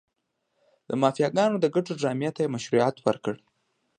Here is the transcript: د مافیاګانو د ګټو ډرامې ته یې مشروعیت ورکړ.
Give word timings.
د 0.87 0.89
مافیاګانو 1.01 1.57
د 1.59 1.65
ګټو 1.75 1.91
ډرامې 1.99 2.29
ته 2.35 2.39
یې 2.43 2.53
مشروعیت 2.55 2.95
ورکړ. 3.05 3.35